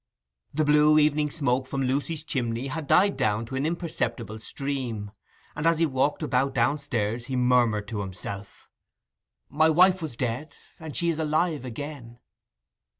[0.51, 5.11] The blue evening smoke from Lucy's chimney had died down to an imperceptible stream,
[5.55, 8.67] and as he walked about downstairs he murmured to himself,
[9.47, 12.17] 'My wife was dead, and she is alive again.